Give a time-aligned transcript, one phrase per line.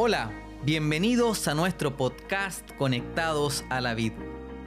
[0.00, 0.30] Hola,
[0.64, 4.12] bienvenidos a nuestro podcast Conectados a la Vid.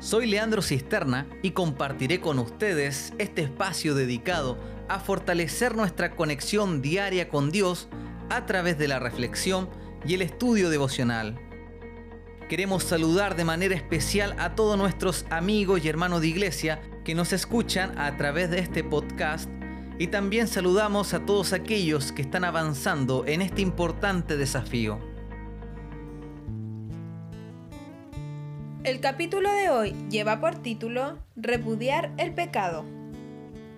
[0.00, 4.58] Soy Leandro Cisterna y compartiré con ustedes este espacio dedicado
[4.88, 7.86] a fortalecer nuestra conexión diaria con Dios
[8.28, 9.70] a través de la reflexión
[10.04, 11.38] y el estudio devocional.
[12.48, 17.32] Queremos saludar de manera especial a todos nuestros amigos y hermanos de iglesia que nos
[17.32, 19.48] escuchan a través de este podcast
[19.96, 25.09] y también saludamos a todos aquellos que están avanzando en este importante desafío.
[28.82, 32.86] El capítulo de hoy lleva por título Repudiar el pecado.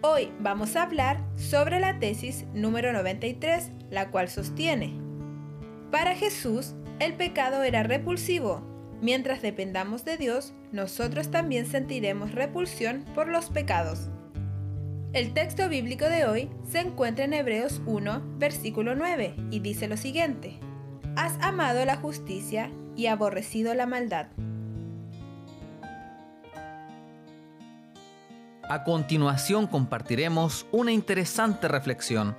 [0.01, 4.95] Hoy vamos a hablar sobre la tesis número 93, la cual sostiene,
[5.91, 8.63] para Jesús el pecado era repulsivo.
[9.01, 14.09] Mientras dependamos de Dios, nosotros también sentiremos repulsión por los pecados.
[15.13, 19.97] El texto bíblico de hoy se encuentra en Hebreos 1, versículo 9, y dice lo
[19.97, 20.61] siguiente,
[21.17, 24.29] Has amado la justicia y aborrecido la maldad.
[28.69, 32.37] A continuación compartiremos una interesante reflexión.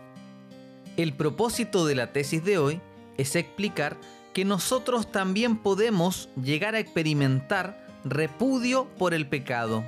[0.95, 2.81] El propósito de la tesis de hoy
[3.17, 3.97] es explicar
[4.33, 9.83] que nosotros también podemos llegar a experimentar repudio por el pecado.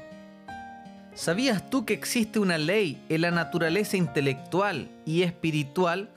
[1.14, 6.11] ¿Sabías tú que existe una ley en la naturaleza intelectual y espiritual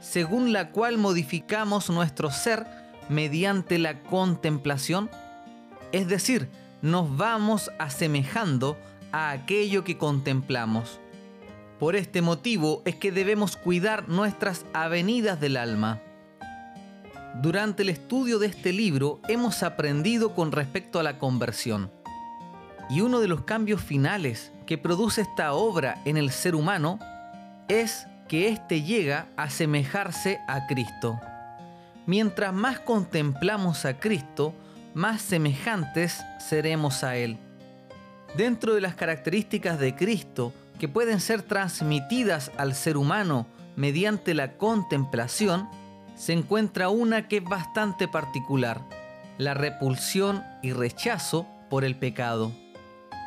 [0.00, 2.66] según la cual modificamos nuestro ser
[3.10, 5.10] mediante la contemplación?
[5.92, 6.48] Es decir,
[6.80, 8.78] nos vamos asemejando
[9.12, 11.00] a aquello que contemplamos.
[11.78, 16.00] Por este motivo es que debemos cuidar nuestras avenidas del alma.
[17.40, 21.92] Durante el estudio de este libro hemos aprendido con respecto a la conversión.
[22.90, 26.98] Y uno de los cambios finales que produce esta obra en el ser humano
[27.68, 31.20] es que éste llega a asemejarse a Cristo.
[32.06, 34.54] Mientras más contemplamos a Cristo,
[34.94, 37.38] más semejantes seremos a Él.
[38.36, 43.46] Dentro de las características de Cristo que pueden ser transmitidas al ser humano
[43.76, 45.68] mediante la contemplación,
[46.16, 48.80] se encuentra una que es bastante particular,
[49.38, 52.52] la repulsión y rechazo por el pecado.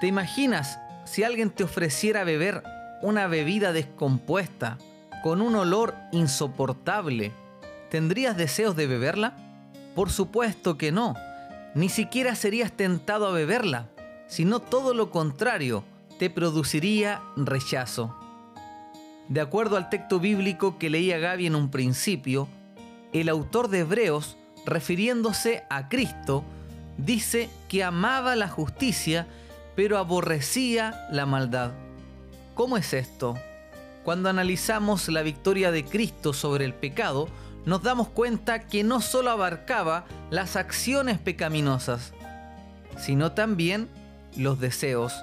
[0.01, 2.63] ¿Te imaginas si alguien te ofreciera beber
[3.01, 4.77] una bebida descompuesta
[5.23, 7.31] con un olor insoportable?
[7.89, 9.35] ¿Tendrías deseos de beberla?
[9.95, 11.15] Por supuesto que no.
[11.75, 13.87] Ni siquiera serías tentado a beberla,
[14.31, 15.83] sino todo lo contrario,
[16.17, 18.15] te produciría rechazo.
[19.27, 22.47] De acuerdo al texto bíblico que leía Gaby en un principio,
[23.11, 26.45] el autor de Hebreos, refiriéndose a Cristo,
[26.97, 29.27] dice que amaba la justicia,
[29.75, 31.73] pero aborrecía la maldad.
[32.53, 33.35] ¿Cómo es esto?
[34.05, 37.27] Cuando analizamos la victoria de Cristo sobre el pecado,
[37.65, 42.13] nos damos cuenta que no solo abarcaba las acciones pecaminosas,
[42.97, 43.89] sino también
[44.35, 45.13] los deseos.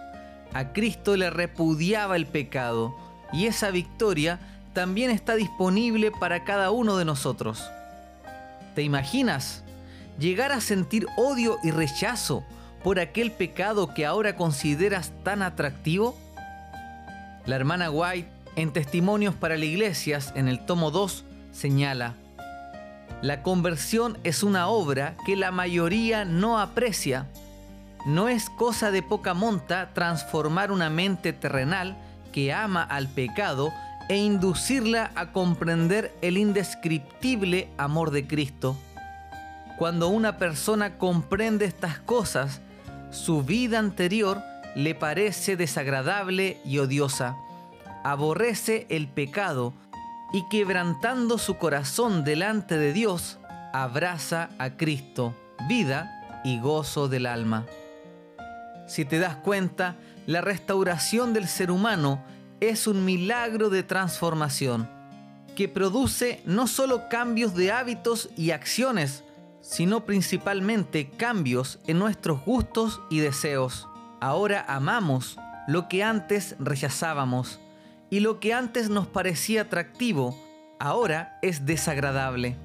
[0.54, 2.96] A Cristo le repudiaba el pecado
[3.32, 4.38] y esa victoria
[4.72, 7.68] también está disponible para cada uno de nosotros.
[8.74, 9.64] ¿Te imaginas
[10.18, 12.44] llegar a sentir odio y rechazo
[12.82, 16.16] por aquel pecado que ahora consideras tan atractivo?
[17.44, 22.14] La hermana White, en Testimonios para las Iglesias, en el tomo 2, señala,
[23.22, 27.26] La conversión es una obra que la mayoría no aprecia.
[28.06, 31.96] No es cosa de poca monta transformar una mente terrenal
[32.32, 33.72] que ama al pecado
[34.08, 38.76] e inducirla a comprender el indescriptible amor de Cristo.
[39.76, 42.60] Cuando una persona comprende estas cosas,
[43.10, 44.42] su vida anterior
[44.74, 47.36] le parece desagradable y odiosa,
[48.04, 49.74] aborrece el pecado
[50.32, 53.38] y quebrantando su corazón delante de Dios,
[53.72, 55.34] abraza a Cristo,
[55.68, 57.66] vida y gozo del alma.
[58.88, 62.24] Si te das cuenta, la restauración del ser humano
[62.60, 64.90] es un milagro de transformación
[65.54, 69.24] que produce no solo cambios de hábitos y acciones,
[69.60, 73.86] sino principalmente cambios en nuestros gustos y deseos.
[74.20, 75.36] Ahora amamos
[75.66, 77.60] lo que antes rechazábamos
[78.08, 80.34] y lo que antes nos parecía atractivo,
[80.78, 82.56] ahora es desagradable.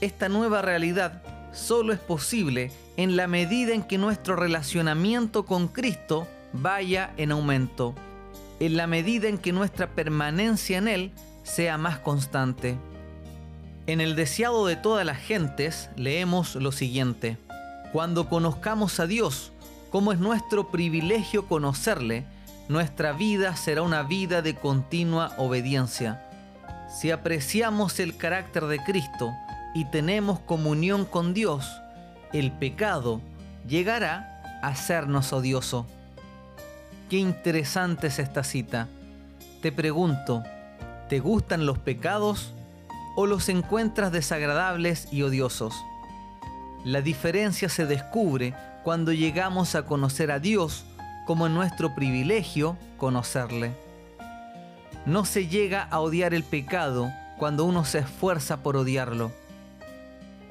[0.00, 1.22] Esta nueva realidad
[1.52, 7.94] solo es posible en la medida en que nuestro relacionamiento con Cristo vaya en aumento
[8.62, 11.10] en la medida en que nuestra permanencia en Él
[11.42, 12.76] sea más constante.
[13.88, 17.38] En el deseado de todas las gentes leemos lo siguiente,
[17.92, 19.50] cuando conozcamos a Dios,
[19.90, 22.24] como es nuestro privilegio conocerle,
[22.68, 26.22] nuestra vida será una vida de continua obediencia.
[27.00, 29.32] Si apreciamos el carácter de Cristo,
[29.74, 31.70] y tenemos comunión con Dios,
[32.32, 33.20] el pecado
[33.66, 35.86] llegará a hacernos odioso.
[37.08, 38.88] Qué interesante es esta cita.
[39.60, 40.42] Te pregunto,
[41.08, 42.52] ¿te gustan los pecados
[43.16, 45.74] o los encuentras desagradables y odiosos?
[46.84, 50.84] La diferencia se descubre cuando llegamos a conocer a Dios
[51.26, 53.72] como nuestro privilegio conocerle.
[55.06, 59.32] No se llega a odiar el pecado cuando uno se esfuerza por odiarlo.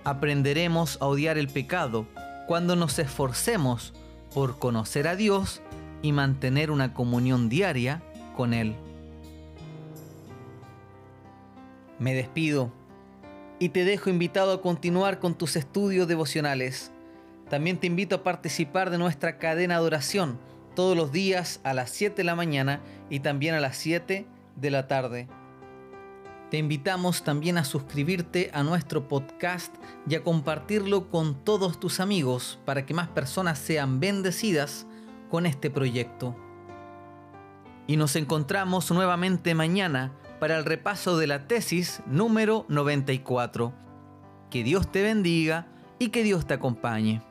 [0.03, 2.07] Aprenderemos a odiar el pecado
[2.48, 3.94] cuando nos esforcemos
[4.33, 5.62] por conocer a Dios
[6.01, 8.01] y mantener una comunión diaria
[8.36, 8.75] con Él.
[12.00, 12.71] Me despido
[13.59, 16.92] y te dejo invitado a continuar con tus estudios devocionales.
[17.47, 20.39] También te invito a participar de nuestra cadena de oración
[20.75, 24.25] todos los días a las 7 de la mañana y también a las 7
[24.56, 25.27] de la tarde.
[26.51, 29.74] Te invitamos también a suscribirte a nuestro podcast
[30.06, 34.86] y a compartirlo con todos tus amigos para que más personas sean bendecidas
[35.30, 36.36] con este proyecto.
[37.88, 40.12] Y nos encontramos nuevamente mañana
[40.42, 43.71] para el repaso de la tesis número 94.
[44.50, 45.68] Que Dios te bendiga
[46.00, 47.21] y que Dios te acompañe.